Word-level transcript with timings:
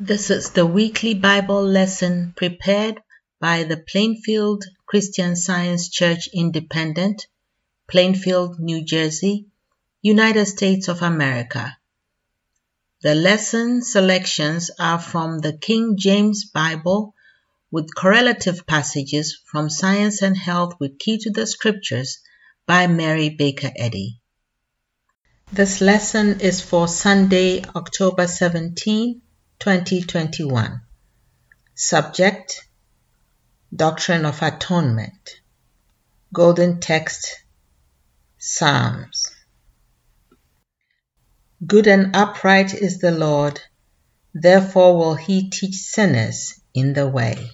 This 0.00 0.30
is 0.30 0.50
the 0.50 0.64
weekly 0.64 1.14
Bible 1.14 1.60
lesson 1.60 2.32
prepared 2.36 3.02
by 3.40 3.64
the 3.64 3.76
Plainfield 3.76 4.64
Christian 4.86 5.34
Science 5.34 5.88
Church 5.88 6.28
Independent, 6.32 7.26
Plainfield, 7.88 8.60
New 8.60 8.84
Jersey, 8.84 9.46
United 10.00 10.46
States 10.46 10.86
of 10.86 11.02
America. 11.02 11.76
The 13.02 13.16
lesson 13.16 13.82
selections 13.82 14.70
are 14.78 15.00
from 15.00 15.40
the 15.40 15.54
King 15.54 15.96
James 15.96 16.44
Bible 16.44 17.12
with 17.72 17.92
correlative 17.92 18.68
passages 18.68 19.36
from 19.46 19.68
Science 19.68 20.22
and 20.22 20.36
Health 20.36 20.74
with 20.78 21.00
Key 21.00 21.18
to 21.18 21.30
the 21.30 21.44
Scriptures 21.44 22.20
by 22.66 22.86
Mary 22.86 23.30
Baker 23.30 23.72
Eddy. 23.74 24.20
This 25.52 25.80
lesson 25.80 26.38
is 26.38 26.60
for 26.60 26.86
Sunday, 26.86 27.64
October 27.74 28.28
17, 28.28 29.22
2021. 29.60 30.82
Subject 31.74 32.68
Doctrine 33.74 34.24
of 34.24 34.40
Atonement. 34.40 35.40
Golden 36.32 36.78
Text 36.78 37.42
Psalms. 38.38 39.32
Good 41.66 41.88
and 41.88 42.14
upright 42.14 42.72
is 42.72 43.00
the 43.00 43.10
Lord, 43.10 43.60
therefore 44.32 44.96
will 44.96 45.16
he 45.16 45.50
teach 45.50 45.74
sinners 45.74 46.60
in 46.72 46.92
the 46.92 47.08
way. 47.08 47.50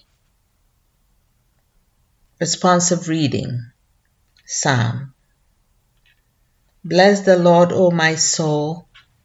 Responsive 2.38 3.09
reading 3.09 3.62
Psalm. 4.45 5.14
Bless 6.84 7.23
the 7.23 7.38
Lord, 7.38 7.73
O 7.73 7.90
my 7.90 8.16
soul 8.16 8.88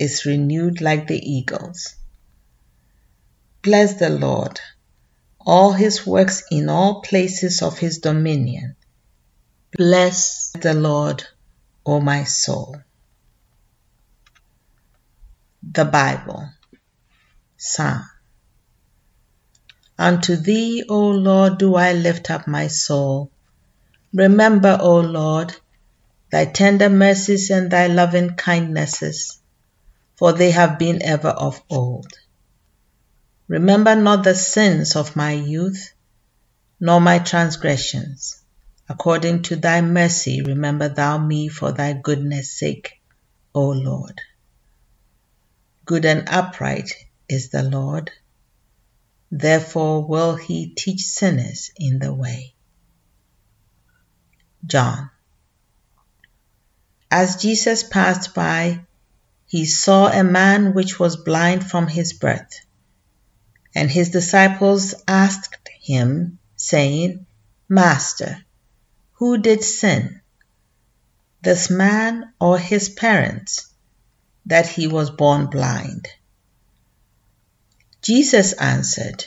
is 0.00 0.24
renewed 0.24 0.80
like 0.80 1.06
the 1.06 1.18
eagles. 1.18 1.94
Bless 3.62 3.98
the 3.98 4.08
Lord, 4.08 4.58
all 5.38 5.72
his 5.72 6.06
works 6.06 6.42
in 6.50 6.70
all 6.70 7.02
places 7.02 7.60
of 7.60 7.78
his 7.78 7.98
dominion. 7.98 8.76
Bless 9.76 10.52
the 10.52 10.72
Lord, 10.72 11.22
O 11.84 12.00
my 12.00 12.24
soul. 12.24 12.78
The 15.62 15.84
Bible 15.84 16.48
Psalm 17.58 18.02
Unto 19.98 20.36
thee, 20.36 20.84
O 20.88 21.10
Lord, 21.10 21.58
do 21.58 21.74
I 21.74 21.92
lift 21.92 22.30
up 22.30 22.48
my 22.48 22.68
soul. 22.68 23.30
Remember, 24.14 24.78
O 24.80 25.00
Lord, 25.00 25.54
thy 26.32 26.46
tender 26.46 26.88
mercies 26.88 27.50
and 27.50 27.70
thy 27.70 27.88
loving 27.88 28.30
kindnesses 28.36 29.39
for 30.20 30.34
they 30.34 30.50
have 30.50 30.78
been 30.78 31.00
ever 31.02 31.30
of 31.30 31.62
old. 31.70 32.12
Remember 33.48 33.96
not 33.96 34.22
the 34.22 34.34
sins 34.34 34.94
of 34.94 35.16
my 35.16 35.32
youth, 35.32 35.94
nor 36.78 37.00
my 37.00 37.18
transgressions. 37.18 38.38
According 38.86 39.44
to 39.44 39.56
thy 39.56 39.80
mercy, 39.80 40.42
remember 40.42 40.90
thou 40.90 41.16
me 41.16 41.48
for 41.48 41.72
thy 41.72 41.94
goodness' 41.94 42.52
sake, 42.52 43.00
O 43.54 43.70
Lord. 43.70 44.20
Good 45.86 46.04
and 46.04 46.28
upright 46.28 46.92
is 47.26 47.48
the 47.48 47.62
Lord, 47.62 48.10
therefore 49.30 50.06
will 50.06 50.36
he 50.36 50.74
teach 50.74 51.00
sinners 51.00 51.70
in 51.78 51.98
the 51.98 52.12
way. 52.12 52.52
John. 54.66 55.10
As 57.10 57.36
Jesus 57.36 57.82
passed 57.82 58.34
by, 58.34 58.84
he 59.50 59.66
saw 59.66 60.06
a 60.06 60.22
man 60.22 60.74
which 60.74 61.00
was 61.00 61.16
blind 61.16 61.68
from 61.68 61.88
his 61.88 62.12
birth. 62.12 62.60
And 63.74 63.90
his 63.90 64.10
disciples 64.10 64.94
asked 65.08 65.68
him, 65.80 66.38
saying, 66.54 67.26
Master, 67.68 68.44
who 69.14 69.38
did 69.38 69.64
sin, 69.64 70.20
this 71.42 71.68
man 71.68 72.32
or 72.40 72.60
his 72.60 72.90
parents, 72.90 73.66
that 74.46 74.68
he 74.68 74.86
was 74.86 75.10
born 75.10 75.46
blind? 75.46 76.06
Jesus 78.02 78.52
answered, 78.52 79.24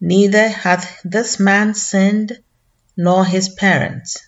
Neither 0.00 0.48
hath 0.48 1.00
this 1.02 1.40
man 1.40 1.74
sinned 1.74 2.38
nor 2.96 3.24
his 3.24 3.48
parents, 3.48 4.18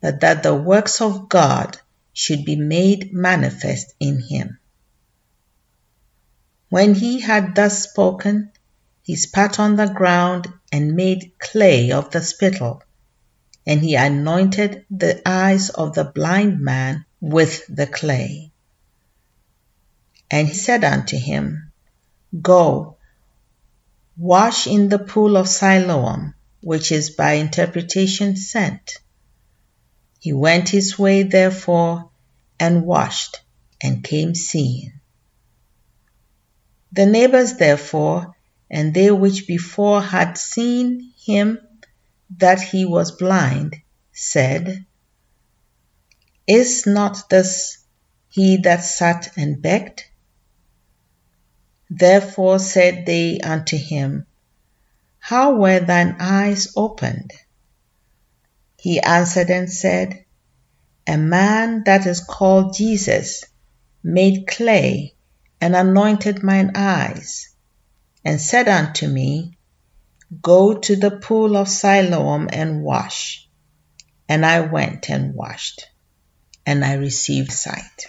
but 0.00 0.18
that 0.22 0.42
the 0.42 0.56
works 0.56 1.00
of 1.00 1.28
God 1.28 1.78
should 2.12 2.44
be 2.44 2.56
made 2.56 3.12
manifest 3.12 3.94
in 3.98 4.20
him. 4.20 4.58
When 6.68 6.94
he 6.94 7.20
had 7.20 7.54
thus 7.54 7.82
spoken, 7.82 8.50
he 9.02 9.16
spat 9.16 9.58
on 9.58 9.76
the 9.76 9.88
ground 9.88 10.46
and 10.70 10.94
made 10.94 11.32
clay 11.38 11.92
of 11.92 12.10
the 12.10 12.22
spittle, 12.22 12.82
and 13.66 13.80
he 13.80 13.94
anointed 13.94 14.84
the 14.90 15.20
eyes 15.28 15.70
of 15.70 15.94
the 15.94 16.04
blind 16.04 16.60
man 16.60 17.04
with 17.20 17.66
the 17.68 17.86
clay. 17.86 18.52
And 20.30 20.48
he 20.48 20.54
said 20.54 20.82
unto 20.82 21.18
him, 21.18 21.72
Go, 22.40 22.96
wash 24.16 24.66
in 24.66 24.88
the 24.88 24.98
pool 24.98 25.36
of 25.36 25.48
Siloam, 25.48 26.34
which 26.60 26.90
is 26.90 27.10
by 27.10 27.32
interpretation 27.34 28.36
sent. 28.36 28.98
He 30.22 30.32
went 30.32 30.68
his 30.68 30.96
way 30.96 31.24
therefore 31.24 32.08
and 32.60 32.86
washed 32.86 33.40
and 33.82 34.04
came 34.04 34.36
seeing. 34.36 35.00
The 36.92 37.06
neighbors 37.06 37.54
therefore, 37.54 38.36
and 38.70 38.94
they 38.94 39.10
which 39.10 39.48
before 39.48 40.00
had 40.00 40.38
seen 40.38 41.12
him 41.26 41.58
that 42.38 42.60
he 42.62 42.84
was 42.84 43.10
blind, 43.10 43.74
said, 44.12 44.86
Is 46.46 46.86
not 46.86 47.28
this 47.28 47.78
he 48.28 48.58
that 48.58 48.84
sat 48.84 49.36
and 49.36 49.60
begged? 49.60 50.04
Therefore 51.90 52.60
said 52.60 53.06
they 53.06 53.40
unto 53.40 53.76
him, 53.76 54.26
How 55.18 55.56
were 55.56 55.80
thine 55.80 56.14
eyes 56.20 56.72
opened? 56.76 57.32
He 58.82 58.98
answered 58.98 59.48
and 59.48 59.72
said, 59.72 60.24
A 61.06 61.16
man 61.16 61.84
that 61.86 62.04
is 62.04 62.18
called 62.18 62.74
Jesus 62.74 63.44
made 64.02 64.48
clay 64.48 65.14
and 65.60 65.76
anointed 65.76 66.42
mine 66.42 66.72
eyes, 66.74 67.54
and 68.24 68.40
said 68.40 68.66
unto 68.66 69.06
me, 69.06 69.56
Go 70.42 70.74
to 70.74 70.96
the 70.96 71.12
pool 71.12 71.56
of 71.56 71.68
Siloam 71.68 72.48
and 72.52 72.82
wash. 72.82 73.48
And 74.28 74.44
I 74.44 74.62
went 74.62 75.08
and 75.08 75.32
washed, 75.32 75.88
and 76.66 76.84
I 76.84 76.94
received 76.94 77.52
sight. 77.52 78.06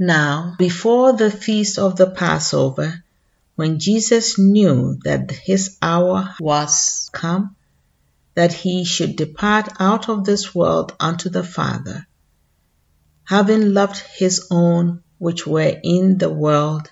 Now, 0.00 0.56
before 0.58 1.12
the 1.12 1.30
feast 1.30 1.78
of 1.78 1.94
the 1.94 2.10
Passover, 2.10 3.04
when 3.54 3.78
Jesus 3.78 4.36
knew 4.36 4.98
that 5.04 5.30
his 5.30 5.78
hour 5.80 6.34
was 6.40 7.08
come, 7.12 7.54
that 8.34 8.52
he 8.52 8.84
should 8.84 9.16
depart 9.16 9.68
out 9.78 10.08
of 10.08 10.24
this 10.24 10.54
world 10.54 10.94
unto 10.98 11.28
the 11.28 11.44
Father, 11.44 12.06
having 13.24 13.74
loved 13.74 13.98
his 14.16 14.46
own 14.50 15.02
which 15.18 15.46
were 15.46 15.80
in 15.82 16.18
the 16.18 16.30
world, 16.30 16.90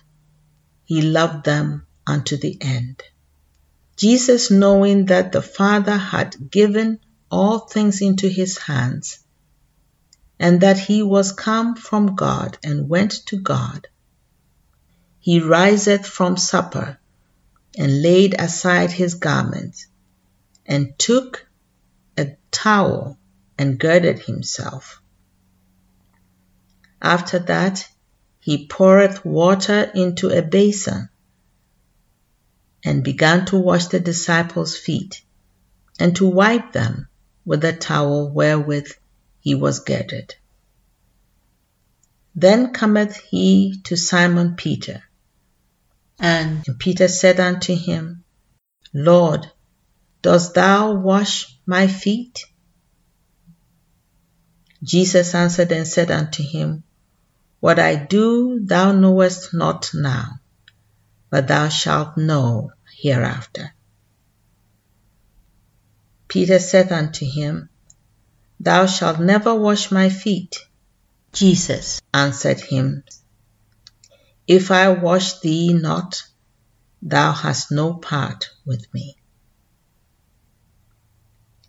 he 0.85 1.03
loved 1.03 1.45
them 1.45 1.87
unto 2.07 2.37
the 2.37 2.57
end. 2.61 3.03
Jesus, 3.97 4.51
knowing 4.51 5.07
that 5.07 5.33
the 5.33 5.43
Father 5.43 5.97
had 5.97 6.51
given 6.51 6.99
all 7.31 7.61
things 7.61 8.01
into 8.01 8.29
his 8.29 8.59
hands, 8.59 9.19
and 10.39 10.61
that 10.63 10.79
he 10.79 11.03
was 11.03 11.33
come 11.33 11.75
from 11.75 12.15
God 12.15 12.59
and 12.65 12.89
went 12.89 13.13
to 13.27 13.37
God, 13.37 13.89
he 15.19 15.41
riseth 15.41 16.07
from 16.07 16.37
supper 16.37 16.99
and 17.77 18.03
laid 18.03 18.35
aside 18.39 18.91
his 18.91 19.15
garments 19.15 19.87
and 20.71 20.97
took 20.99 21.47
a 22.17 22.37
towel 22.53 23.19
and 23.59 23.79
girded 23.79 24.21
himself. 24.21 25.03
After 27.03 27.41
that, 27.41 27.89
he 28.39 28.69
poureth 28.69 29.25
water 29.25 29.91
into 29.95 30.29
a 30.31 30.43
basin 30.43 31.09
and 32.85 33.03
began 33.05 33.45
to 33.47 33.59
wash 33.59 33.87
the 33.89 34.01
disciples' 34.01 34.77
feet, 34.77 35.23
and 35.99 36.17
to 36.17 36.27
wipe 36.27 36.73
them 36.73 37.09
with 37.45 37.61
the 37.61 37.73
towel 37.73 38.31
wherewith 38.31 38.91
he 39.41 39.55
was 39.55 39.81
girded. 39.81 40.35
Then 42.35 42.73
cometh 42.73 43.17
he 43.17 43.81
to 43.85 43.97
Simon 43.97 44.55
Peter. 44.55 45.03
And 46.19 46.65
Peter 46.79 47.09
said 47.09 47.41
unto 47.41 47.75
him, 47.75 48.25
Lord, 48.95 49.51
dost 50.23 50.55
thou 50.55 50.95
wash 50.95 51.59
my 51.67 51.87
feet? 51.87 52.45
Jesus 54.83 55.35
answered 55.35 55.73
and 55.73 55.87
said 55.87 56.11
unto 56.11 56.43
him, 56.43 56.83
What 57.61 57.79
I 57.79 57.97
do 57.97 58.61
thou 58.63 58.93
knowest 58.93 59.53
not 59.53 59.91
now, 59.93 60.41
but 61.29 61.49
thou 61.49 61.69
shalt 61.69 62.17
know 62.17 62.73
hereafter. 63.03 63.75
Peter 66.29 66.59
said 66.59 66.93
unto 66.93 67.27
him, 67.27 67.69
Thou 68.59 68.87
shalt 68.87 69.21
never 69.21 69.55
wash 69.55 69.91
my 69.91 70.09
feet. 70.09 70.57
Jesus 71.33 72.01
answered 72.13 72.61
him, 72.61 73.05
If 74.47 74.71
I 74.71 74.91
wash 74.91 75.41
thee 75.41 75.73
not, 75.73 76.23
thou 77.03 77.33
hast 77.33 77.71
no 77.71 77.95
part 77.95 78.49
with 78.65 78.87
me. 78.95 79.20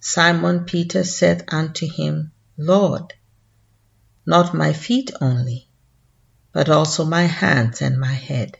Simon 0.03 0.65
Peter 0.65 1.03
said 1.03 1.45
unto 1.49 1.87
him, 1.87 2.31
Lord, 2.57 3.13
not 4.25 4.51
my 4.51 4.73
feet 4.73 5.11
only, 5.21 5.69
but 6.51 6.69
also 6.69 7.05
my 7.05 7.21
hands 7.21 7.83
and 7.83 7.99
my 7.99 8.13
head. 8.13 8.57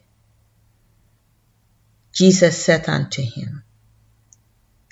Jesus 2.14 2.64
said 2.64 2.88
unto 2.88 3.24
him, 3.24 3.64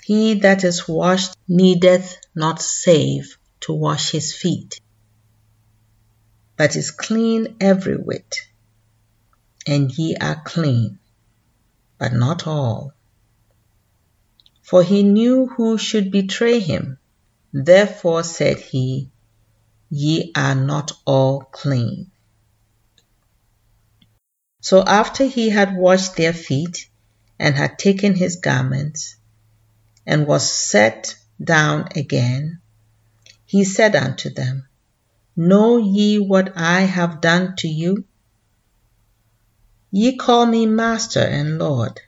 He 0.02 0.40
that 0.40 0.64
is 0.64 0.88
washed 0.88 1.36
needeth 1.46 2.16
not 2.34 2.60
save 2.60 3.38
to 3.60 3.72
wash 3.72 4.10
his 4.10 4.34
feet, 4.34 4.80
but 6.56 6.74
is 6.74 6.90
clean 6.90 7.56
every 7.60 7.96
whit. 7.96 8.40
And 9.68 9.96
ye 9.96 10.16
are 10.16 10.42
clean, 10.42 10.98
but 11.96 12.12
not 12.12 12.48
all. 12.48 12.92
For 14.70 14.84
he 14.84 15.02
knew 15.02 15.48
who 15.48 15.78
should 15.78 16.12
betray 16.12 16.60
him. 16.60 16.98
Therefore 17.52 18.22
said 18.22 18.60
he, 18.60 19.10
Ye 19.90 20.30
are 20.36 20.54
not 20.54 20.92
all 21.04 21.40
clean. 21.40 22.12
So 24.60 24.84
after 24.84 25.24
he 25.24 25.50
had 25.50 25.76
washed 25.76 26.14
their 26.14 26.32
feet, 26.32 26.88
and 27.36 27.56
had 27.56 27.80
taken 27.80 28.14
his 28.14 28.36
garments, 28.36 29.16
and 30.06 30.28
was 30.28 30.48
set 30.48 31.16
down 31.42 31.88
again, 31.96 32.60
he 33.44 33.64
said 33.64 33.96
unto 33.96 34.30
them, 34.30 34.68
Know 35.34 35.78
ye 35.78 36.20
what 36.20 36.52
I 36.56 36.82
have 36.82 37.20
done 37.20 37.56
to 37.56 37.66
you? 37.66 38.04
Ye 39.90 40.16
call 40.16 40.46
me 40.46 40.66
Master 40.66 41.18
and 41.18 41.58
Lord, 41.58 42.00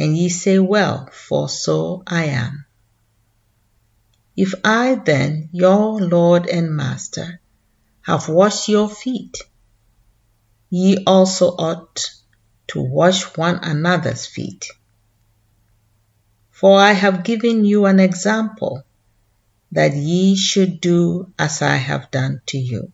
and 0.00 0.16
ye 0.16 0.30
say 0.30 0.58
well, 0.58 1.10
for 1.12 1.46
so 1.46 2.02
I 2.06 2.24
am. 2.24 2.64
If 4.34 4.54
I 4.64 4.94
then, 4.94 5.50
your 5.52 6.00
Lord 6.00 6.46
and 6.46 6.74
Master, 6.74 7.38
have 8.00 8.26
washed 8.30 8.68
your 8.68 8.88
feet, 8.88 9.36
ye 10.70 11.04
also 11.06 11.48
ought 11.48 12.10
to 12.68 12.80
wash 12.80 13.36
one 13.36 13.58
another's 13.62 14.24
feet. 14.24 14.70
For 16.50 16.80
I 16.80 16.92
have 16.92 17.22
given 17.22 17.66
you 17.66 17.84
an 17.84 18.00
example 18.00 18.82
that 19.72 19.94
ye 19.94 20.34
should 20.34 20.80
do 20.80 21.30
as 21.38 21.60
I 21.60 21.76
have 21.76 22.10
done 22.10 22.40
to 22.46 22.56
you. 22.58 22.90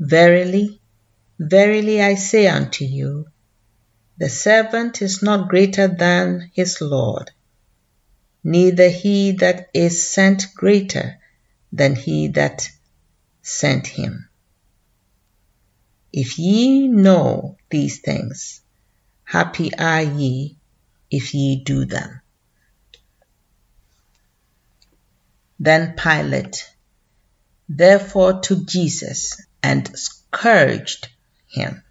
Verily, 0.00 0.80
verily 1.38 2.02
I 2.02 2.16
say 2.16 2.48
unto 2.48 2.84
you, 2.84 3.26
the 4.16 4.28
servant 4.28 5.02
is 5.02 5.22
not 5.22 5.48
greater 5.48 5.88
than 5.88 6.50
his 6.54 6.80
Lord, 6.80 7.30
neither 8.42 8.88
he 8.88 9.32
that 9.32 9.68
is 9.74 10.08
sent 10.08 10.54
greater 10.54 11.18
than 11.72 11.96
he 11.96 12.28
that 12.28 12.68
sent 13.42 13.86
him. 13.86 14.28
If 16.12 16.38
ye 16.38 16.86
know 16.88 17.56
these 17.70 18.00
things, 18.00 18.60
happy 19.24 19.74
are 19.74 20.02
ye 20.02 20.56
if 21.10 21.34
ye 21.34 21.64
do 21.64 21.84
them. 21.84 22.20
Then 25.58 25.94
Pilate 25.96 26.68
therefore 27.68 28.40
took 28.40 28.66
Jesus 28.66 29.40
and 29.62 29.96
scourged 29.96 31.08
him. 31.46 31.83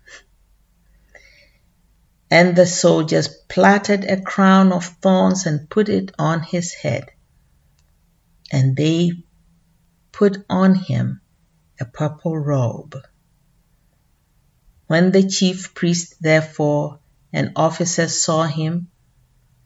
And 2.33 2.55
the 2.55 2.65
soldiers 2.65 3.27
plaited 3.27 4.05
a 4.05 4.19
crown 4.19 4.71
of 4.71 4.85
thorns 5.03 5.45
and 5.45 5.69
put 5.69 5.87
it 5.87 6.11
on 6.17 6.41
his 6.41 6.73
head. 6.73 7.11
And 8.51 8.75
they 8.75 9.11
put 10.11 10.43
on 10.49 10.73
him 10.73 11.21
a 11.79 11.85
purple 11.85 12.35
robe. 12.35 12.97
When 14.87 15.11
the 15.11 15.27
chief 15.29 15.75
priests 15.75 16.15
therefore 16.19 17.01
and 17.31 17.51
officers 17.55 18.19
saw 18.23 18.45
him, 18.45 18.89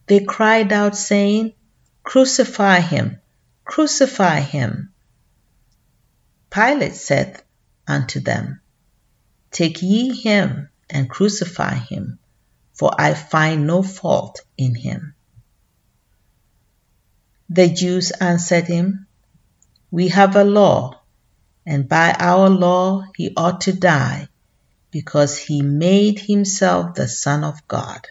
they 0.07 0.25
cried 0.25 0.73
out, 0.73 0.97
saying, 0.97 1.53
Crucify 2.03 2.81
him! 2.81 3.21
Crucify 3.63 4.41
him! 4.41 4.91
Pilate 6.49 6.95
saith 6.95 7.41
unto 7.87 8.19
them, 8.19 8.59
Take 9.51 9.81
ye 9.81 10.13
him 10.13 10.67
and 10.89 11.09
crucify 11.09 11.75
him, 11.75 12.19
for 12.77 12.91
I 12.97 13.13
find 13.13 13.65
no 13.65 13.81
fault 13.81 14.41
in 14.57 14.75
him. 14.75 15.15
The 17.49 17.69
Jews 17.69 18.11
answered 18.11 18.67
him, 18.67 19.07
We 19.89 20.09
have 20.09 20.35
a 20.35 20.43
law, 20.43 21.01
and 21.65 21.89
by 21.89 22.15
our 22.19 22.49
law 22.49 23.05
he 23.15 23.33
ought 23.35 23.61
to 23.61 23.73
die 23.73 24.27
because 24.91 25.37
he 25.37 25.61
made 25.61 26.19
himself 26.19 26.93
the 26.95 27.07
Son 27.07 27.43
of 27.43 27.67
God. 27.67 28.05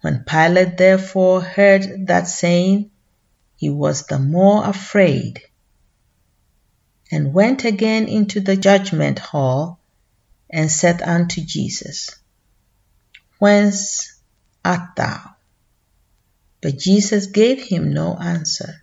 When 0.00 0.24
Pilate 0.24 0.76
therefore 0.76 1.40
heard 1.40 2.06
that 2.06 2.28
saying, 2.28 2.90
he 3.56 3.70
was 3.70 4.06
the 4.06 4.18
more 4.18 4.64
afraid, 4.64 5.40
and 7.10 7.34
went 7.34 7.64
again 7.64 8.06
into 8.06 8.40
the 8.40 8.56
judgment 8.56 9.18
hall, 9.18 9.80
and 10.48 10.70
said 10.70 11.02
unto 11.02 11.40
Jesus, 11.40 12.10
Whence 13.38 14.20
art 14.64 14.96
thou? 14.96 15.36
But 16.60 16.78
Jesus 16.78 17.26
gave 17.26 17.62
him 17.62 17.92
no 17.92 18.16
answer. 18.16 18.82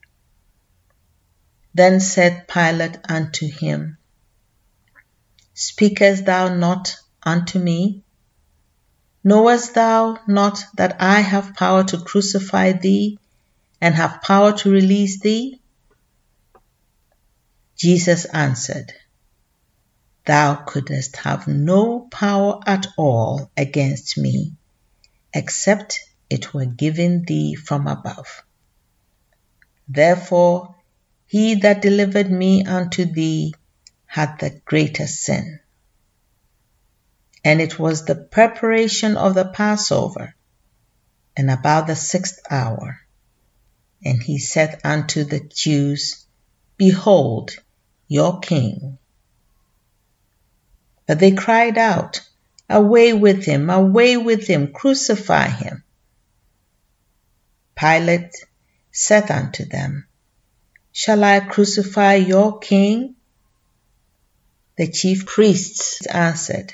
Then 1.73 1.99
said 1.99 2.47
Pilate 2.47 2.97
unto 3.09 3.51
him, 3.51 3.97
Speakest 5.53 6.25
thou 6.25 6.53
not 6.55 6.95
unto 7.21 7.59
me? 7.59 8.03
Knowest 9.23 9.73
thou 9.73 10.19
not 10.27 10.63
that 10.75 11.01
I 11.01 11.19
have 11.19 11.55
power 11.55 11.83
to 11.83 11.97
crucify 11.97 12.71
thee 12.71 13.19
and 13.81 13.93
have 13.95 14.21
power 14.21 14.53
to 14.59 14.71
release 14.71 15.19
thee? 15.19 15.59
Jesus 17.75 18.25
answered, 18.25 18.93
Thou 20.25 20.55
couldst 20.55 21.17
have 21.17 21.47
no 21.47 22.07
power 22.11 22.59
at 22.65 22.87
all 22.97 23.51
against 23.55 24.17
me, 24.17 24.53
except 25.33 25.99
it 26.31 26.53
were 26.53 26.65
given 26.65 27.25
thee 27.25 27.53
from 27.53 27.85
above. 27.85 28.43
Therefore, 29.87 30.75
he 31.27 31.55
that 31.55 31.81
delivered 31.81 32.31
me 32.31 32.65
unto 32.65 33.05
thee 33.05 33.53
had 34.05 34.39
the 34.39 34.49
greater 34.65 35.05
sin. 35.05 35.59
And 37.43 37.61
it 37.61 37.77
was 37.77 38.05
the 38.05 38.15
preparation 38.15 39.17
of 39.17 39.35
the 39.35 39.45
Passover, 39.45 40.33
and 41.37 41.51
about 41.51 41.85
the 41.85 41.95
sixth 41.95 42.39
hour. 42.49 42.99
And 44.03 44.23
he 44.23 44.39
said 44.39 44.81
unto 44.83 45.23
the 45.23 45.39
Jews, 45.39 46.25
Behold 46.77 47.51
your 48.07 48.39
king. 48.39 48.97
But 51.07 51.19
they 51.19 51.31
cried 51.31 51.77
out, 51.77 52.21
Away 52.69 53.13
with 53.13 53.45
him, 53.45 53.69
away 53.69 54.17
with 54.17 54.47
him, 54.47 54.73
crucify 54.73 55.49
him. 55.49 55.83
Pilate 57.75 58.33
said 58.91 59.29
unto 59.29 59.65
them, 59.65 60.07
Shall 60.91 61.23
I 61.23 61.41
crucify 61.41 62.15
your 62.15 62.59
king? 62.59 63.15
The 64.77 64.87
chief 64.87 65.25
priests 65.25 66.05
answered, 66.07 66.73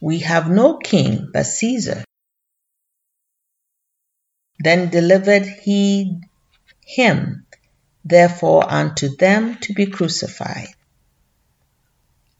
We 0.00 0.18
have 0.20 0.50
no 0.50 0.76
king 0.76 1.30
but 1.32 1.44
Caesar. 1.44 2.04
Then 4.58 4.90
delivered 4.90 5.46
he 5.46 6.20
him 6.84 7.46
therefore 8.04 8.70
unto 8.70 9.16
them 9.16 9.56
to 9.60 9.72
be 9.72 9.86
crucified. 9.86 10.68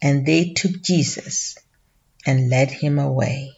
And 0.02 0.24
they 0.24 0.52
took 0.52 0.82
Jesus 0.82 1.56
and 2.26 2.48
led 2.48 2.70
him 2.70 2.98
away. 2.98 3.52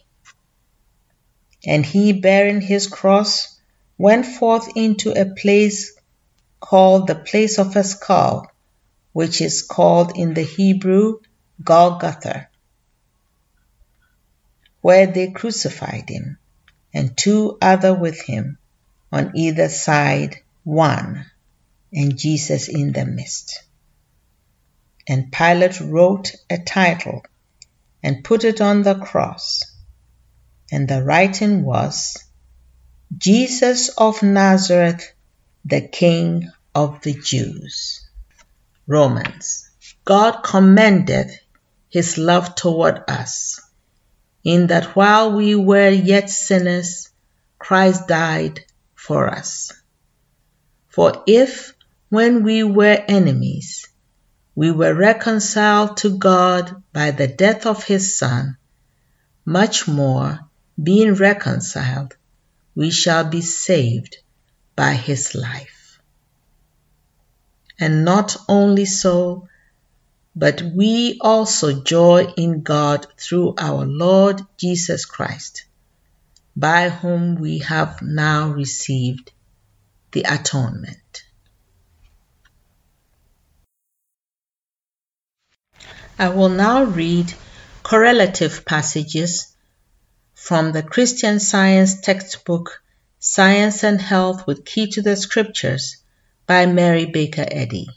And 1.65 1.85
he, 1.85 2.13
bearing 2.13 2.61
his 2.61 2.87
cross, 2.87 3.59
went 3.97 4.25
forth 4.25 4.75
into 4.75 5.11
a 5.11 5.25
place 5.25 5.97
called 6.59 7.07
the 7.07 7.15
place 7.15 7.59
of 7.59 7.75
a 7.75 7.83
skull, 7.83 8.47
which 9.13 9.41
is 9.41 9.61
called 9.61 10.17
in 10.17 10.33
the 10.33 10.43
Hebrew 10.43 11.19
Golgotha, 11.63 12.47
where 14.81 15.07
they 15.07 15.31
crucified 15.31 16.09
him, 16.09 16.37
and 16.93 17.15
two 17.15 17.57
other 17.61 17.93
with 17.93 18.19
him, 18.21 18.57
on 19.11 19.31
either 19.35 19.69
side 19.69 20.37
one, 20.63 21.25
and 21.93 22.17
Jesus 22.17 22.67
in 22.67 22.91
the 22.91 23.05
midst. 23.05 23.63
And 25.07 25.31
Pilate 25.31 25.79
wrote 25.81 26.33
a 26.49 26.57
title 26.57 27.23
and 28.01 28.23
put 28.23 28.43
it 28.43 28.61
on 28.61 28.83
the 28.83 28.95
cross. 28.95 29.63
And 30.71 30.87
the 30.87 31.03
writing 31.03 31.63
was, 31.63 32.17
Jesus 33.15 33.89
of 33.89 34.23
Nazareth, 34.23 35.13
the 35.65 35.81
King 35.81 36.51
of 36.73 37.01
the 37.01 37.13
Jews. 37.13 38.07
Romans. 38.87 39.69
God 40.05 40.41
commendeth 40.43 41.37
his 41.89 42.17
love 42.17 42.55
toward 42.55 43.03
us, 43.07 43.61
in 44.43 44.67
that 44.67 44.95
while 44.95 45.31
we 45.33 45.55
were 45.55 45.89
yet 45.89 46.29
sinners, 46.29 47.09
Christ 47.59 48.07
died 48.07 48.59
for 48.95 49.29
us. 49.29 49.71
For 50.89 51.23
if, 51.27 51.73
when 52.09 52.43
we 52.43 52.63
were 52.63 53.03
enemies, 53.07 53.87
we 54.55 54.71
were 54.71 54.93
reconciled 54.93 55.97
to 55.97 56.17
God 56.17 56.83
by 56.93 57.11
the 57.11 57.27
death 57.27 57.65
of 57.65 57.83
his 57.83 58.17
Son, 58.17 58.57
much 59.45 59.87
more, 59.87 60.39
being 60.81 61.13
reconciled, 61.15 62.15
we 62.75 62.91
shall 62.91 63.23
be 63.23 63.41
saved 63.41 64.17
by 64.75 64.93
his 64.93 65.35
life. 65.35 65.99
And 67.79 68.05
not 68.05 68.37
only 68.47 68.85
so, 68.85 69.47
but 70.35 70.61
we 70.61 71.19
also 71.21 71.81
joy 71.81 72.25
in 72.37 72.61
God 72.61 73.05
through 73.17 73.55
our 73.57 73.85
Lord 73.85 74.41
Jesus 74.57 75.05
Christ, 75.05 75.65
by 76.55 76.89
whom 76.89 77.35
we 77.35 77.59
have 77.59 78.01
now 78.01 78.49
received 78.49 79.31
the 80.11 80.25
atonement. 80.29 81.23
I 86.17 86.29
will 86.29 86.49
now 86.49 86.83
read 86.83 87.33
correlative 87.81 88.65
passages 88.65 89.53
from 90.35 90.71
the 90.71 90.83
Christian 90.83 91.39
Science 91.39 92.01
textbook 92.01 92.81
Science 93.19 93.83
and 93.83 94.01
Health 94.01 94.45
with 94.45 94.65
Key 94.65 94.91
to 94.91 95.01
the 95.01 95.15
Scriptures 95.15 95.97
by 96.45 96.65
Mary 96.65 97.05
Baker 97.05 97.45
Eddy. 97.49 97.87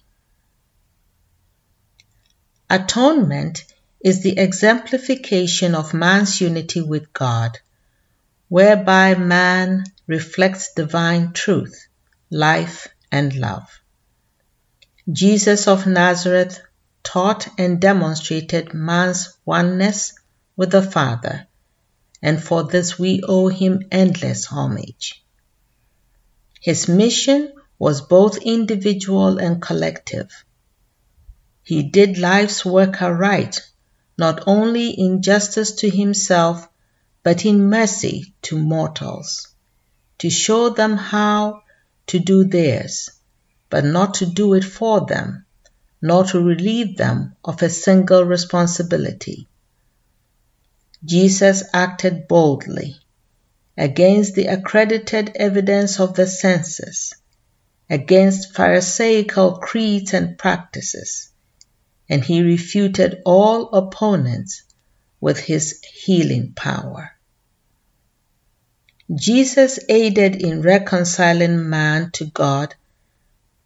Atonement 2.70 3.64
is 4.00 4.22
the 4.22 4.38
exemplification 4.38 5.74
of 5.74 5.92
man's 5.92 6.40
unity 6.40 6.80
with 6.80 7.12
God, 7.12 7.58
whereby 8.48 9.14
man 9.14 9.84
reflects 10.06 10.72
divine 10.74 11.32
truth, 11.32 11.86
life, 12.30 12.88
and 13.12 13.34
love. 13.34 13.68
Jesus 15.12 15.68
of 15.68 15.86
Nazareth 15.86 16.60
taught 17.06 17.46
and 17.56 17.80
demonstrated 17.80 18.74
man's 18.74 19.38
oneness 19.44 20.12
with 20.56 20.72
the 20.72 20.82
Father, 20.82 21.46
and 22.20 22.42
for 22.42 22.64
this 22.64 22.98
we 22.98 23.22
owe 23.22 23.46
him 23.46 23.80
endless 23.92 24.46
homage. 24.46 25.24
His 26.60 26.88
mission 26.88 27.52
was 27.78 28.00
both 28.00 28.38
individual 28.38 29.38
and 29.38 29.62
collective. 29.62 30.44
He 31.62 31.84
did 31.84 32.18
life's 32.18 32.64
work 32.64 33.00
aright, 33.00 33.60
not 34.18 34.42
only 34.48 34.90
in 34.90 35.22
justice 35.22 35.76
to 35.76 35.88
himself, 35.88 36.68
but 37.22 37.44
in 37.44 37.70
mercy 37.70 38.34
to 38.42 38.58
mortals, 38.58 39.46
to 40.18 40.28
show 40.28 40.70
them 40.70 40.96
how 40.96 41.62
to 42.08 42.18
do 42.18 42.42
theirs, 42.42 43.10
but 43.70 43.84
not 43.84 44.14
to 44.14 44.26
do 44.26 44.54
it 44.54 44.64
for 44.64 45.06
them, 45.06 45.45
nor 46.06 46.22
to 46.22 46.40
relieve 46.40 46.96
them 46.96 47.34
of 47.44 47.60
a 47.62 47.68
single 47.68 48.22
responsibility. 48.22 49.48
Jesus 51.04 51.64
acted 51.72 52.28
boldly 52.28 52.96
against 53.76 54.36
the 54.36 54.46
accredited 54.46 55.32
evidence 55.34 55.98
of 55.98 56.14
the 56.14 56.28
senses, 56.28 57.12
against 57.90 58.54
Pharisaical 58.54 59.58
creeds 59.58 60.14
and 60.14 60.38
practices, 60.38 61.30
and 62.08 62.22
he 62.22 62.40
refuted 62.40 63.20
all 63.24 63.70
opponents 63.70 64.62
with 65.20 65.40
his 65.40 65.82
healing 66.04 66.52
power. 66.54 67.10
Jesus 69.12 69.80
aided 69.88 70.36
in 70.36 70.62
reconciling 70.62 71.68
man 71.68 72.10
to 72.12 72.26
God 72.26 72.76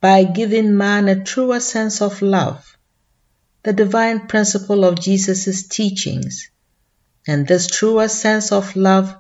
by 0.01 0.25
giving 0.25 0.77
man 0.77 1.09
a 1.09 1.23
truer 1.23 1.61
sense 1.61 2.01
of 2.01 2.23
love, 2.23 2.77
the 3.63 3.73
divine 3.73 4.27
principle 4.27 4.85
of 4.85 5.01
Jesus' 5.01 5.69
teachings. 5.69 6.51
And 7.27 7.47
this 7.47 7.67
truer 7.67 8.09
sense 8.09 8.51
of 8.51 8.77
love 8.77 9.15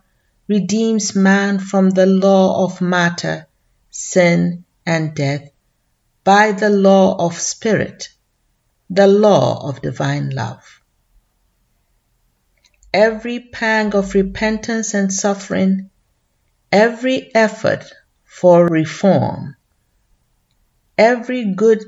redeems 0.49 1.15
man 1.15 1.59
from 1.59 1.91
the 1.91 2.07
law 2.07 2.65
of 2.65 2.81
matter, 2.81 3.47
sin, 3.91 4.65
and 4.87 5.15
death 5.15 5.51
by 6.25 6.53
the 6.53 6.71
law 6.71 7.17
of 7.27 7.39
spirit, 7.39 8.09
the 8.89 9.07
law 9.07 9.69
of 9.69 9.83
divine 9.83 10.31
love. 10.31 10.81
Every 12.93 13.39
pang 13.41 13.95
of 13.95 14.15
repentance 14.15 14.95
and 14.95 15.13
suffering, 15.13 15.91
every 16.73 17.35
effort 17.35 17.85
for 18.25 18.67
reform, 18.67 19.57
Every 21.00 21.54
good 21.54 21.83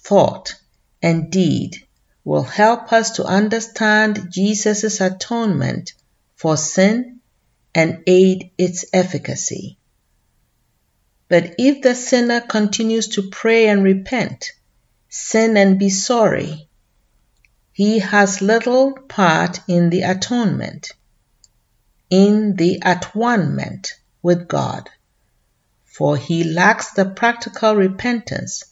thought 0.00 0.54
and 1.02 1.30
deed 1.30 1.86
will 2.24 2.44
help 2.44 2.90
us 2.90 3.10
to 3.16 3.24
understand 3.24 4.28
Jesus' 4.30 5.02
atonement 5.02 5.92
for 6.34 6.56
sin 6.56 7.20
and 7.74 8.02
aid 8.06 8.52
its 8.56 8.86
efficacy. 8.94 9.76
But 11.28 11.56
if 11.58 11.82
the 11.82 11.94
sinner 11.94 12.40
continues 12.40 13.08
to 13.08 13.28
pray 13.28 13.68
and 13.68 13.84
repent, 13.84 14.52
sin 15.10 15.58
and 15.58 15.78
be 15.78 15.90
sorry, 15.90 16.70
he 17.74 17.98
has 17.98 18.40
little 18.40 18.94
part 18.94 19.60
in 19.68 19.90
the 19.90 20.04
atonement, 20.04 20.92
in 22.08 22.56
the 22.56 22.80
at 22.80 23.14
one 23.14 23.54
with 24.22 24.48
God 24.48 24.88
for 25.92 26.16
he 26.16 26.42
lacks 26.42 26.92
the 26.92 27.04
practical 27.04 27.76
repentance 27.76 28.64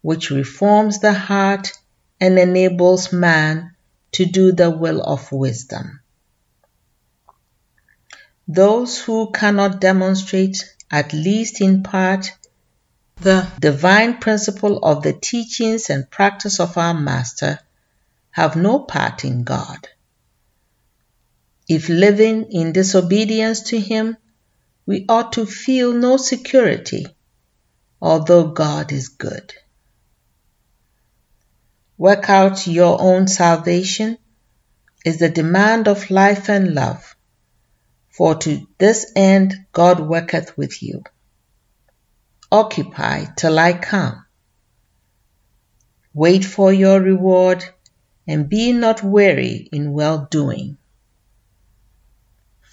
which 0.00 0.30
reforms 0.30 1.00
the 1.00 1.12
heart 1.12 1.72
and 2.18 2.38
enables 2.38 3.12
man 3.12 3.72
to 4.12 4.24
do 4.24 4.52
the 4.52 4.70
will 4.70 5.02
of 5.02 5.30
wisdom. 5.30 6.00
Those 8.48 8.98
who 8.98 9.30
cannot 9.32 9.80
demonstrate, 9.80 10.64
at 10.90 11.12
least 11.12 11.60
in 11.60 11.82
part, 11.82 12.30
the 13.16 13.46
divine 13.60 14.18
principle 14.18 14.78
of 14.78 15.02
the 15.02 15.12
teachings 15.12 15.90
and 15.90 16.10
practice 16.10 16.58
of 16.58 16.78
our 16.78 16.94
Master 16.94 17.58
have 18.30 18.56
no 18.56 18.78
part 18.78 19.24
in 19.24 19.42
God. 19.42 19.88
If 21.68 21.88
living 21.88 22.52
in 22.52 22.72
disobedience 22.72 23.60
to 23.70 23.80
Him, 23.80 24.16
we 24.86 25.04
ought 25.08 25.32
to 25.32 25.44
feel 25.44 25.92
no 25.92 26.16
security, 26.16 27.06
although 28.00 28.48
God 28.48 28.92
is 28.92 29.08
good. 29.08 29.52
Work 31.98 32.30
out 32.30 32.66
your 32.66 33.00
own 33.00 33.26
salvation 33.26 34.18
is 35.04 35.18
the 35.18 35.28
demand 35.28 35.88
of 35.88 36.10
life 36.10 36.48
and 36.48 36.74
love, 36.74 37.16
for 38.10 38.36
to 38.36 38.66
this 38.78 39.12
end 39.16 39.54
God 39.72 40.00
worketh 40.00 40.56
with 40.56 40.82
you. 40.82 41.02
Occupy 42.52 43.24
till 43.36 43.58
I 43.58 43.72
come. 43.72 44.24
Wait 46.14 46.44
for 46.44 46.72
your 46.72 47.00
reward, 47.00 47.64
and 48.26 48.48
be 48.48 48.72
not 48.72 49.02
weary 49.02 49.68
in 49.72 49.92
well 49.92 50.28
doing. 50.30 50.78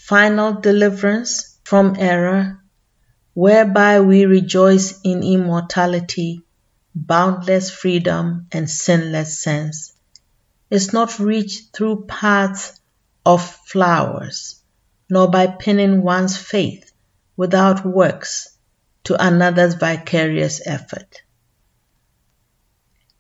final 0.04 0.60
deliverance 0.60 1.53
from 1.64 1.96
error, 1.98 2.62
whereby 3.34 4.00
we 4.02 4.26
rejoice 4.26 5.00
in 5.04 5.24
immortality, 5.24 6.44
boundless 6.94 7.72
freedom, 7.72 8.48
and 8.52 8.70
sinless 8.70 9.40
sense, 9.40 9.94
is 10.70 10.94
not 10.94 11.20
reached 11.20 11.74
through 11.74 12.06
paths 12.06 12.80
of 13.26 13.42
flowers, 13.66 14.62
nor 15.10 15.30
by 15.30 15.48
pinning 15.48 16.04
one's 16.04 16.38
faith 16.38 16.92
without 17.36 17.86
works 17.86 18.50
to 19.04 19.16
another's 19.26 19.76
vicarious 19.76 20.62
effort. 20.66 21.22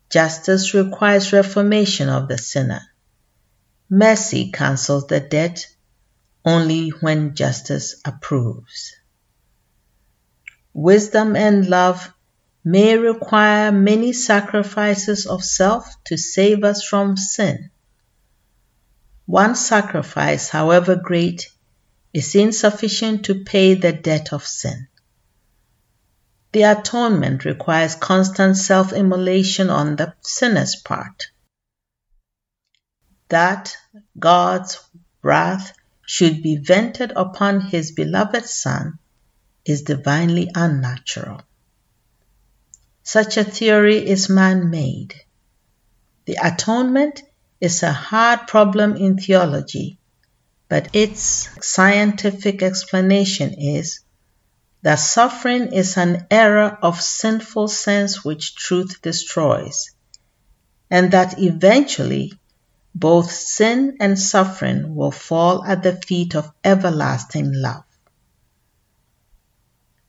Justice 0.10 0.74
requires 0.74 1.34
reformation 1.34 2.10
of 2.10 2.28
the 2.28 2.38
sinner. 2.38 2.82
Mercy 3.90 4.52
cancels 4.52 5.08
the 5.08 5.20
debt 5.20 5.68
only 6.46 6.90
when 6.90 7.36
justice 7.36 8.02
approves. 8.06 8.96
Wisdom 10.74 11.36
and 11.36 11.68
love 11.68 12.14
may 12.64 12.98
require 12.98 13.72
many 13.72 14.14
sacrifices 14.14 15.26
of 15.26 15.44
self 15.44 15.86
to 16.06 16.18
save 16.18 16.64
us 16.64 16.84
from 16.84 17.18
sin. 17.18 17.70
One 19.26 19.56
sacrifice, 19.56 20.50
however 20.50 20.96
great, 20.96 21.50
is 22.14 22.36
insufficient 22.36 23.26
to 23.26 23.44
pay 23.44 23.74
the 23.74 23.94
debt 23.94 24.34
of 24.34 24.46
sin. 24.46 24.88
The 26.52 26.64
atonement 26.64 27.46
requires 27.46 27.96
constant 27.96 28.58
self 28.58 28.94
immolation 28.94 29.70
on 29.70 29.96
the 29.96 30.14
sinner's 30.22 30.76
part. 30.76 31.28
That 33.30 33.76
God's 34.20 34.80
wrath 35.24 35.74
should 36.06 36.44
be 36.44 36.58
vented 36.58 37.12
upon 37.16 37.62
his 37.62 37.92
beloved 37.92 38.46
Son 38.46 39.00
is 39.66 39.84
divinely 39.84 40.50
unnatural. 40.54 41.42
Such 43.04 43.38
a 43.38 43.44
theory 43.44 43.98
is 43.98 44.30
man 44.30 44.70
made. 44.70 45.14
The 46.26 46.38
atonement 46.42 47.22
is 47.60 47.84
a 47.84 47.92
hard 47.92 48.48
problem 48.48 48.96
in 48.96 49.18
theology, 49.18 49.98
but 50.70 50.90
its 50.94 51.50
scientific 51.62 52.62
explanation 52.62 53.54
is 53.54 54.02
that 54.82 54.96
suffering 54.96 55.72
is 55.74 55.98
an 55.98 56.28
error 56.30 56.78
of 56.82 57.02
sinful 57.02 57.70
sense 57.70 58.26
which 58.26 58.56
truth 58.56 59.02
destroys, 59.02 59.92
and 60.90 61.12
that 61.12 61.40
eventually 61.40 62.34
both 62.96 63.32
sin 63.32 63.98
and 64.00 64.20
suffering 64.20 64.96
will 64.96 65.12
fall 65.12 65.66
at 65.66 65.84
the 65.84 65.94
feet 65.94 66.36
of 66.36 66.52
everlasting 66.64 67.52
love. 67.54 67.84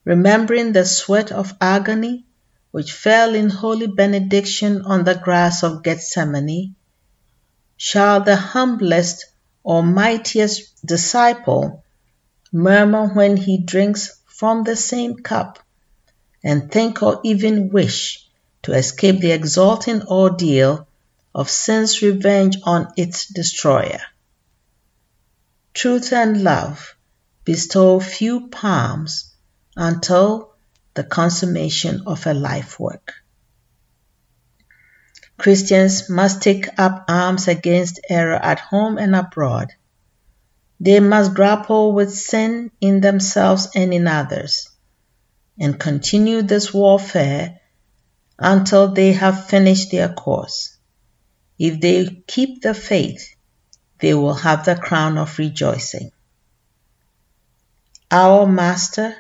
Remembering 0.05 0.73
the 0.73 0.85
sweat 0.85 1.33
of 1.33 1.55
agony 1.61 2.27
which 2.71 2.93
fell 2.93 3.35
in 3.35 3.49
holy 3.49 3.87
benediction 3.87 4.83
on 4.83 5.05
the 5.05 5.15
grass 5.15 5.63
of 5.63 5.83
Gethsemane, 5.83 6.75
shall 7.77 8.21
the 8.21 8.37
humblest 8.37 9.27
or 9.63 9.83
mightiest 9.83 10.85
disciple 10.85 11.85
murmur 12.53 13.07
when 13.15 13.37
he 13.37 13.59
drinks 13.59 14.21
from 14.27 14.65
the 14.65 14.77
same 14.77 15.17
cup 15.17 15.59
and 16.43 16.71
think 16.71 17.03
or 17.03 17.21
even 17.25 17.71
wish 17.71 18.29
to 18.63 18.73
escape 18.73 19.21
the 19.21 19.31
exalting 19.31 20.03
ordeal 20.03 20.87
of 21.35 21.51
sin's 21.51 22.03
revenge 22.03 22.57
on 22.65 22.93
its 22.97 23.27
destroyer. 23.27 24.01
Truth 25.73 26.13
and 26.13 26.43
love 26.43 26.95
bestow 27.45 27.99
few 28.01 28.49
palms 28.49 29.35
until 29.77 30.55
the 30.95 31.05
consummation 31.05 32.03
of 32.07 32.27
a 32.27 32.35
life 32.35 32.79
work. 32.79 33.15
Christians 35.37 36.09
must 36.09 36.43
take 36.43 36.79
up 36.79 37.05
arms 37.09 37.49
against 37.49 38.01
error 38.09 38.37
at 38.37 38.61
home 38.61 38.99
and 38.99 39.17
abroad 39.17 39.73
they 40.81 41.01
must 41.01 41.35
grapple 41.35 41.93
with 41.93 42.13
sin 42.13 42.71
in 42.81 43.01
themselves 43.01 43.69
and 43.75 43.95
in 43.95 44.07
others, 44.07 44.69
and 45.59 45.79
continue 45.79 46.43
this 46.43 46.75
warfare 46.75 47.61
until 48.39 48.89
they 48.89 49.13
have 49.13 49.47
finished 49.47 49.93
their 49.93 50.09
course. 50.09 50.74
If 51.59 51.81
they 51.81 52.23
keep 52.27 52.63
the 52.63 52.75
faith, 52.75 53.35
they 54.01 54.15
will 54.15 54.35
have 54.35 54.65
the 54.65 54.77
crown 54.77 55.19
of 55.19 55.39
rejoicing. 55.39 56.11
Our 58.11 58.47
Master 58.47 59.17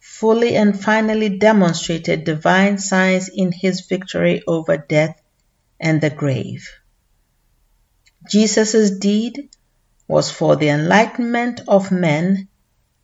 fully 0.00 0.56
and 0.56 0.80
finally 0.80 1.38
demonstrated 1.38 2.24
divine 2.24 2.78
science 2.78 3.28
in 3.28 3.52
his 3.52 3.82
victory 3.82 4.42
over 4.46 4.76
death 4.76 5.20
and 5.80 6.00
the 6.00 6.10
grave. 6.10 6.68
Jesus' 8.30 8.98
deed 8.98 9.50
was 10.06 10.30
for 10.30 10.56
the 10.56 10.68
enlightenment 10.68 11.62
of 11.66 11.90
men 11.90 12.48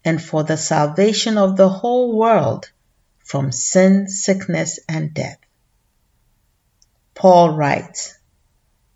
and 0.05 0.23
for 0.23 0.45
the 0.45 0.57
salvation 0.57 1.39
of 1.39 1.57
the 1.57 1.69
whole 1.69 2.17
world 2.17 2.71
from 3.19 3.51
sin, 3.51 4.09
sickness, 4.09 4.79
and 4.89 5.13
death. 5.15 5.39
Paul 7.15 7.57
writes, 7.57 8.18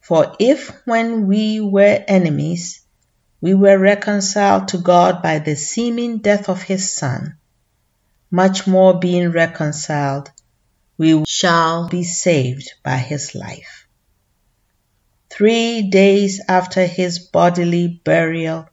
For 0.03 0.35
if 0.41 0.71
when 0.85 1.29
we 1.29 1.61
were 1.61 2.05
enemies, 2.09 2.81
we 3.41 3.55
were 3.55 3.79
reconciled 3.79 4.67
to 4.69 4.79
God 4.79 5.23
by 5.23 5.39
the 5.39 5.55
seeming 5.55 6.19
death 6.19 6.49
of 6.49 6.61
his 6.61 6.93
Son, 6.93 7.37
much 8.29 8.67
more 8.67 8.99
being 8.99 9.31
reconciled, 9.31 10.33
we 10.99 11.25
shall 11.29 11.89
be 11.89 12.03
saved 12.03 12.73
by 12.83 12.97
his 12.97 13.37
life. 13.37 13.87
Three 15.31 15.89
days 15.89 16.41
after 16.49 16.85
his 16.85 17.21
bodily 17.21 18.01
burial, 18.05 18.69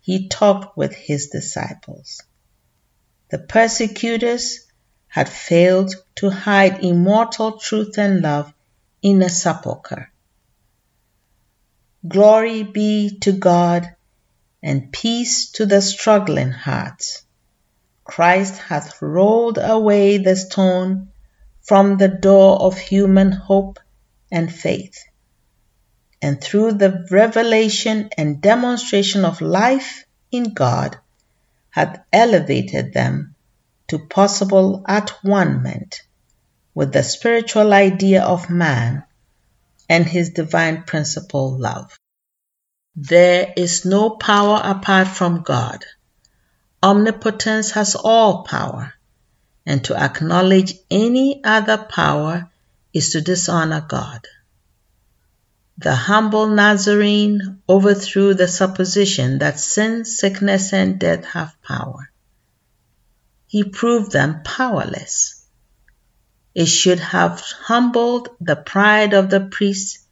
he 0.00 0.28
talked 0.28 0.76
with 0.76 0.94
his 0.94 1.26
disciples. 1.26 2.22
The 3.30 3.40
persecutors 3.40 4.60
had 5.08 5.28
failed 5.28 5.92
to 6.16 6.30
hide 6.30 6.84
immortal 6.84 7.58
truth 7.58 7.98
and 7.98 8.22
love 8.22 8.54
in 9.02 9.20
a 9.22 9.28
sepulchre. 9.28 10.12
Glory 12.08 12.62
be 12.62 13.18
to 13.20 13.32
God 13.32 13.94
and 14.62 14.90
peace 14.90 15.50
to 15.52 15.66
the 15.66 15.82
struggling 15.82 16.50
hearts. 16.50 17.22
Christ 18.04 18.56
hath 18.56 19.00
rolled 19.02 19.58
away 19.60 20.18
the 20.18 20.34
stone 20.36 21.08
from 21.62 21.98
the 21.98 22.08
door 22.08 22.60
of 22.62 22.78
human 22.78 23.30
hope 23.32 23.78
and 24.32 24.52
faith 24.52 25.04
and 26.20 26.40
through 26.40 26.72
the 26.72 27.06
revelation 27.10 28.10
and 28.16 28.40
demonstration 28.40 29.24
of 29.24 29.40
life 29.40 30.04
in 30.32 30.52
God, 30.52 30.96
hath 31.70 32.00
elevated 32.12 32.92
them 32.92 33.34
to 33.86 33.98
possible 33.98 34.84
at 34.86 35.10
one 35.22 35.62
with 36.74 36.92
the 36.92 37.02
spiritual 37.02 37.72
idea 37.72 38.22
of 38.22 38.50
man 38.50 39.04
and 39.88 40.06
his 40.06 40.30
divine 40.30 40.82
principle 40.82 41.58
love. 41.58 41.98
There 42.94 43.52
is 43.56 43.84
no 43.84 44.10
power 44.10 44.60
apart 44.62 45.08
from 45.08 45.42
God. 45.42 45.84
Omnipotence 46.82 47.72
has 47.72 47.94
all 47.94 48.44
power, 48.44 48.94
and 49.64 49.84
to 49.84 49.96
acknowledge 49.96 50.74
any 50.90 51.42
other 51.44 51.78
power 51.78 52.50
is 52.92 53.10
to 53.10 53.20
dishonor 53.20 53.80
God. 53.80 54.26
The 55.78 55.94
humble 55.94 56.48
Nazarene 56.48 57.62
overthrew 57.68 58.34
the 58.34 58.48
supposition 58.48 59.38
that 59.38 59.60
sin, 59.60 60.04
sickness, 60.04 60.72
and 60.72 60.98
death 60.98 61.24
have 61.26 61.54
power. 61.62 62.10
He 63.46 63.62
proved 63.62 64.10
them 64.10 64.42
powerless. 64.42 65.37
It 66.54 66.66
should 66.66 67.00
have 67.00 67.40
humbled 67.40 68.28
the 68.40 68.56
pride 68.56 69.14
of 69.14 69.30
the 69.30 69.40
priests 69.40 70.06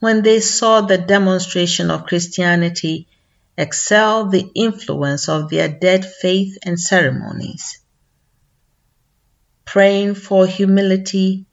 when 0.00 0.22
they 0.22 0.40
saw 0.40 0.80
the 0.80 0.98
demonstration 0.98 1.90
of 1.90 2.06
Christianity 2.06 3.08
excel 3.56 4.28
the 4.28 4.50
influence 4.54 5.28
of 5.28 5.48
their 5.48 5.68
dead 5.68 6.04
faith 6.04 6.58
and 6.62 6.78
ceremonies. 6.78 7.78
Praying 9.64 10.14
for 10.14 10.46
humility 10.46 11.46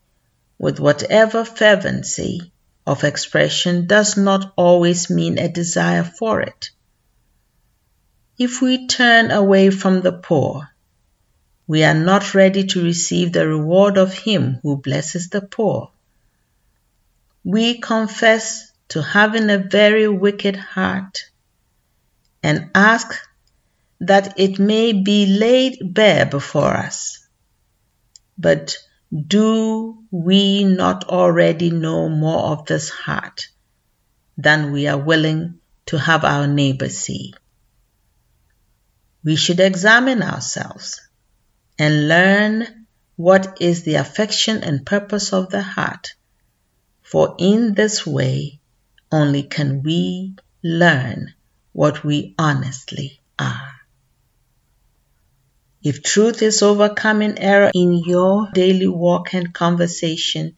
with 0.57 0.79
whatever 0.79 1.45
fervency 1.45 2.51
of 2.85 3.03
expression 3.03 3.87
does 3.87 4.17
not 4.17 4.53
always 4.55 5.09
mean 5.09 5.39
a 5.39 5.47
desire 5.47 6.03
for 6.03 6.41
it. 6.41 6.69
If 8.37 8.61
we 8.61 8.87
turn 8.87 9.31
away 9.31 9.69
from 9.69 10.01
the 10.01 10.11
poor, 10.11 10.72
we 11.65 11.83
are 11.83 11.93
not 11.93 12.33
ready 12.33 12.65
to 12.65 12.83
receive 12.83 13.31
the 13.31 13.47
reward 13.47 13.97
of 13.97 14.13
Him 14.13 14.59
who 14.63 14.77
blesses 14.77 15.29
the 15.29 15.41
poor. 15.41 15.91
We 17.43 17.79
confess 17.79 18.71
to 18.89 19.01
having 19.01 19.49
a 19.49 19.57
very 19.57 20.07
wicked 20.07 20.55
heart 20.55 21.29
and 22.41 22.69
ask 22.75 23.13
that 24.01 24.37
it 24.37 24.59
may 24.59 24.91
be 24.91 25.25
laid 25.25 25.93
bare 25.93 26.25
before 26.25 26.75
us. 26.75 27.25
But 28.37 28.77
do 29.15 30.03
we 30.11 30.65
not 30.65 31.05
already 31.05 31.69
know 31.69 32.09
more 32.09 32.51
of 32.51 32.65
this 32.65 32.89
heart 32.89 33.47
than 34.37 34.73
we 34.73 34.87
are 34.87 34.97
willing 34.97 35.59
to 35.85 35.97
have 35.97 36.25
our 36.25 36.47
neighbor 36.47 36.89
see? 36.89 37.33
We 39.23 39.37
should 39.37 39.61
examine 39.61 40.21
ourselves 40.21 40.99
and 41.83 42.07
learn 42.07 42.85
what 43.17 43.57
is 43.59 43.83
the 43.83 43.95
affection 43.95 44.63
and 44.63 44.85
purpose 44.85 45.33
of 45.33 45.49
the 45.49 45.61
heart, 45.61 46.13
for 47.01 47.35
in 47.37 47.73
this 47.73 48.07
way 48.07 48.61
only 49.11 49.43
can 49.43 49.83
we 49.83 50.33
learn 50.63 51.33
what 51.73 52.05
we 52.05 52.35
honestly 52.39 53.19
are. 53.37 53.73
If 55.83 56.01
truth 56.01 56.41
is 56.41 56.61
overcoming 56.61 57.37
error 57.37 57.71
in 57.75 57.95
your 57.95 58.47
daily 58.53 58.87
walk 58.87 59.33
and 59.33 59.53
conversation, 59.53 60.55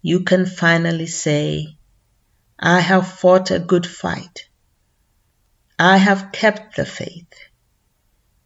you 0.00 0.24
can 0.24 0.44
finally 0.46 1.06
say, 1.06 1.76
I 2.58 2.80
have 2.80 3.06
fought 3.06 3.52
a 3.52 3.60
good 3.60 3.86
fight. 3.86 4.48
I 5.78 5.98
have 5.98 6.32
kept 6.32 6.74
the 6.74 6.84
faith 6.84 7.32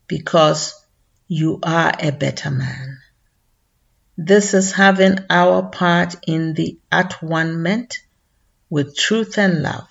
because 0.06 0.74
you 1.28 1.58
are 1.62 1.92
a 1.98 2.12
better 2.12 2.50
man. 2.50 2.98
This 4.16 4.54
is 4.54 4.72
having 4.72 5.18
our 5.28 5.64
part 5.64 6.14
in 6.26 6.54
the 6.54 6.78
at-one-ment 6.90 7.98
with 8.70 8.96
truth 8.96 9.36
and 9.38 9.62
love. 9.62 9.90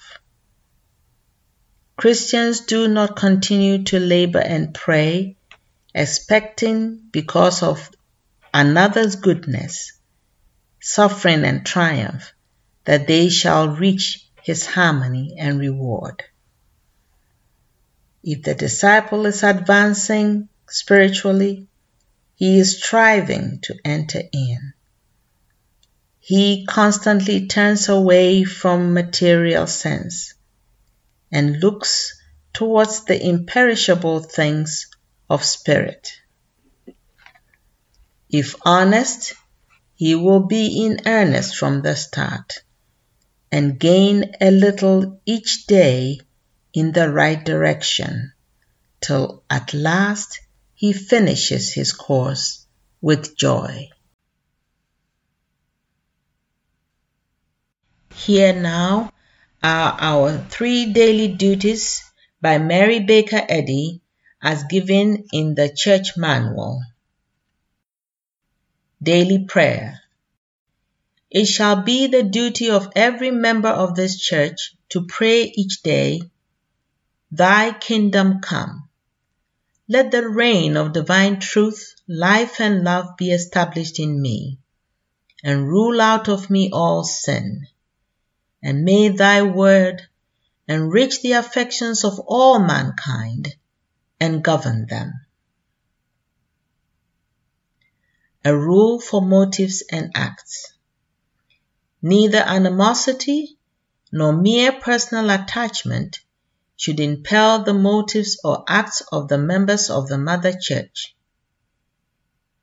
Christians 1.97 2.61
do 2.61 2.87
not 2.87 3.15
continue 3.15 3.83
to 3.83 3.99
labor 3.99 4.39
and 4.39 4.73
pray 4.73 5.37
expecting 5.93 7.07
because 7.11 7.63
of 7.63 7.89
another's 8.53 9.15
goodness, 9.15 9.93
suffering 10.81 11.43
and 11.45 11.65
triumph, 11.65 12.33
that 12.83 13.07
they 13.07 13.29
shall 13.29 13.69
reach 13.69 14.29
his 14.41 14.65
harmony 14.65 15.35
and 15.39 15.59
reward. 15.59 16.23
If 18.23 18.43
the 18.43 18.55
disciple 18.55 19.25
is 19.25 19.43
advancing 19.43 20.49
spiritually, 20.67 21.67
he 22.35 22.59
is 22.59 22.77
striving 22.83 23.59
to 23.61 23.75
enter 23.85 24.21
in. 24.31 24.73
He 26.19 26.65
constantly 26.65 27.47
turns 27.47 27.87
away 27.87 28.43
from 28.43 28.93
material 28.93 29.67
sense 29.67 30.33
and 31.31 31.59
looks 31.59 32.19
towards 32.53 33.05
the 33.05 33.21
imperishable 33.21 34.21
things 34.21 34.87
of 35.29 35.43
spirit. 35.43 36.13
If 38.29 38.55
honest, 38.63 39.33
he 39.95 40.15
will 40.15 40.41
be 40.41 40.85
in 40.85 41.01
earnest 41.05 41.55
from 41.55 41.81
the 41.81 41.95
start 41.95 42.63
and 43.51 43.79
gain 43.79 44.33
a 44.41 44.51
little 44.51 45.21
each 45.25 45.67
day 45.67 46.19
in 46.73 46.91
the 46.91 47.09
right 47.09 47.43
direction 47.43 48.33
till 48.99 49.43
at 49.49 49.73
last 49.73 50.41
he 50.75 50.91
finishes 50.91 51.73
his 51.73 51.93
course 51.93 52.67
with 53.01 53.37
joy. 53.37 53.89
Here 58.13 58.53
now 58.53 59.11
are 59.63 59.97
our 59.99 60.37
three 60.49 60.91
daily 60.91 61.29
duties 61.29 62.03
by 62.41 62.57
Mary 62.57 62.99
Baker 62.99 63.41
Eddy 63.47 64.01
as 64.41 64.63
given 64.65 65.25
in 65.31 65.55
the 65.55 65.73
church 65.73 66.17
manual. 66.17 66.81
Daily 69.01 69.45
Prayer 69.45 70.01
It 71.31 71.45
shall 71.45 71.83
be 71.83 72.07
the 72.07 72.23
duty 72.23 72.69
of 72.69 72.91
every 72.95 73.31
member 73.31 73.69
of 73.69 73.95
this 73.95 74.19
church 74.19 74.75
to 74.89 75.05
pray 75.07 75.43
each 75.43 75.83
day, 75.83 76.21
Thy 77.31 77.71
kingdom 77.71 78.39
come. 78.41 78.84
Let 79.87 80.09
the 80.09 80.27
reign 80.27 80.77
of 80.77 80.93
divine 80.93 81.39
truth, 81.39 81.93
life, 82.07 82.59
and 82.59 82.83
love 82.83 83.17
be 83.17 83.31
established 83.31 83.99
in 83.99 84.19
me, 84.19 84.57
and 85.43 85.67
rule 85.67 86.01
out 86.01 86.27
of 86.27 86.49
me 86.49 86.71
all 86.73 87.03
sin. 87.03 87.67
And 88.63 88.83
may 88.83 89.09
thy 89.09 89.43
word 89.43 90.01
enrich 90.67 91.21
the 91.21 91.33
affections 91.33 92.03
of 92.03 92.19
all 92.19 92.57
mankind 92.57 93.55
and 94.19 94.43
govern 94.43 94.87
them. 94.87 95.13
A 98.43 98.57
rule 98.57 98.99
for 98.99 99.21
motives 99.21 99.83
and 99.91 100.11
acts. 100.15 100.73
Neither 102.01 102.39
animosity 102.39 103.57
nor 104.11 104.33
mere 104.33 104.71
personal 104.71 105.29
attachment 105.29 106.19
should 106.77 106.99
impel 106.99 107.63
the 107.63 107.73
motives 107.73 108.39
or 108.43 108.63
acts 108.67 109.01
of 109.11 109.27
the 109.27 109.37
members 109.37 109.89
of 109.89 110.07
the 110.07 110.17
Mother 110.17 110.53
Church. 110.59 111.15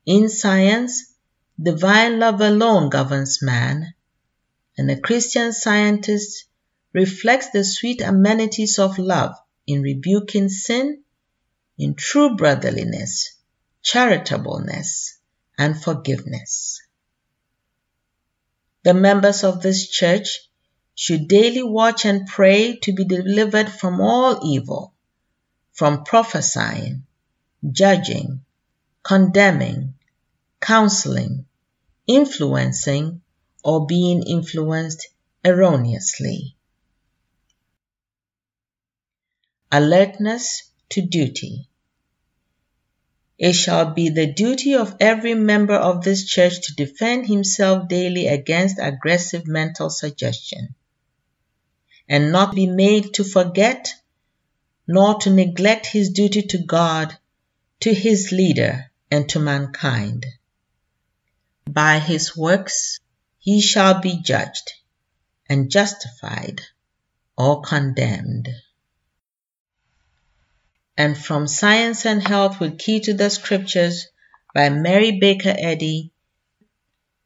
In 0.05 0.29
science, 0.29 1.13
divine 1.61 2.19
love 2.19 2.41
alone 2.41 2.89
governs 2.89 3.41
man, 3.41 3.93
and 4.77 4.89
a 4.91 4.99
Christian 4.99 5.53
scientist 5.53 6.45
reflects 6.93 7.49
the 7.51 7.63
sweet 7.63 8.01
amenities 8.01 8.79
of 8.79 8.99
love 8.99 9.35
in 9.65 9.81
rebuking 9.81 10.49
sin 10.49 11.03
in 11.77 11.95
true 11.95 12.35
brotherliness, 12.35 13.35
charitableness, 13.81 15.17
and 15.57 15.81
forgiveness. 15.81 16.81
The 18.83 18.93
members 18.93 19.43
of 19.43 19.61
this 19.61 19.89
church 19.89 20.49
should 20.95 21.27
daily 21.27 21.63
watch 21.63 22.05
and 22.05 22.27
pray 22.27 22.77
to 22.77 22.93
be 22.93 23.03
delivered 23.03 23.69
from 23.69 23.99
all 23.99 24.39
evil, 24.45 24.93
from 25.71 26.03
prophesying, 26.03 27.03
judging, 27.71 28.43
condemning, 29.03 29.95
counseling, 30.61 31.45
influencing, 32.07 33.21
or 33.63 33.85
being 33.87 34.23
influenced 34.23 35.07
erroneously. 35.43 36.55
Alertness 39.71 40.69
to 40.89 41.01
duty. 41.01 41.67
It 43.39 43.53
shall 43.53 43.93
be 43.93 44.09
the 44.09 44.31
duty 44.31 44.75
of 44.75 44.95
every 44.99 45.33
member 45.33 45.73
of 45.73 46.03
this 46.03 46.25
church 46.25 46.61
to 46.67 46.75
defend 46.75 47.25
himself 47.25 47.89
daily 47.89 48.27
against 48.27 48.77
aggressive 48.79 49.47
mental 49.47 49.89
suggestion, 49.89 50.75
and 52.07 52.31
not 52.31 52.55
be 52.55 52.67
made 52.67 53.13
to 53.13 53.23
forget 53.23 53.93
nor 54.87 55.15
to 55.19 55.29
neglect 55.29 55.85
his 55.85 56.09
duty 56.09 56.41
to 56.41 56.57
God, 56.57 57.17
to 57.79 57.93
his 57.93 58.31
leader, 58.31 58.91
and 59.09 59.29
to 59.29 59.39
mankind. 59.39 60.25
By 61.69 61.99
his 61.99 62.35
works 62.35 62.99
he 63.39 63.61
shall 63.61 64.01
be 64.01 64.21
judged 64.21 64.73
and 65.47 65.71
justified 65.71 66.61
or 67.37 67.61
condemned 67.61 68.49
and 70.97 71.17
From 71.17 71.47
Science 71.47 72.05
and 72.05 72.21
Health 72.21 72.59
with 72.59 72.77
Key 72.77 72.99
to 73.01 73.13
the 73.13 73.29
Scriptures 73.29 74.07
by 74.53 74.69
Mary 74.69 75.17
Baker 75.19 75.53
Eddy, 75.57 76.11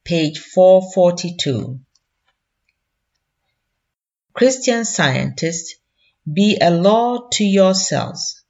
page 0.06 0.40
442. 0.40 1.80
Christian 4.38 4.86
scientists, 4.86 5.78
be 6.32 6.60
a 6.62 6.70
law 6.70 7.28
to 7.32 7.44
yourselves 7.44 8.44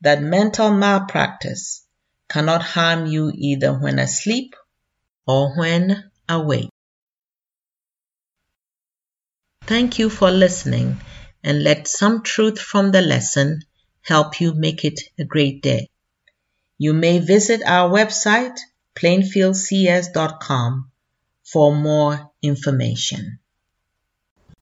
that 0.00 0.22
mental 0.22 0.70
malpractice 0.70 1.84
cannot 2.28 2.62
harm 2.62 3.06
you 3.06 3.32
either 3.34 3.76
when 3.76 3.98
asleep 3.98 4.54
or 5.26 5.58
when 5.58 6.08
awake. 6.28 6.70
Thank 9.62 9.98
you 9.98 10.08
for 10.08 10.30
listening 10.30 11.00
and 11.42 11.64
let 11.64 11.88
some 11.88 12.22
truth 12.22 12.60
from 12.60 12.92
the 12.92 13.02
lesson 13.02 13.62
help 14.02 14.40
you 14.40 14.54
make 14.54 14.84
it 14.84 15.00
a 15.18 15.24
great 15.24 15.64
day. 15.64 15.88
You 16.78 16.94
may 16.94 17.18
visit 17.18 17.60
our 17.66 17.90
website, 17.90 18.56
plainfieldcs.com, 18.94 20.92
for 21.42 21.74
more 21.74 22.30
information. 22.40 23.40